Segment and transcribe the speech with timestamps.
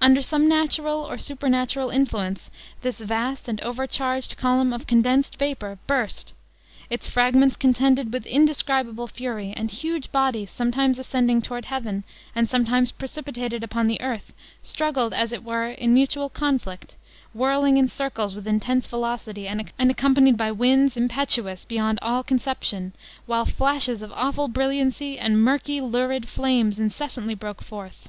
[0.00, 6.34] Under some natural or supernatural influence, this vast and overcharged volume of condensed vapor burst;
[6.90, 12.02] its fragments contended with indescribable fury, and huge bodies sometimes ascending toward heaven,
[12.34, 14.32] and sometimes precipitated upon the earth,
[14.64, 16.96] struggled, as it were, in mutual conflict,
[17.32, 22.94] whirling in circles with intense velocity, and accompanied by winds, impetuous beyond all conception;
[23.26, 28.08] while flashes of awful brilliancy, and murky, lurid flames incessantly broke forth.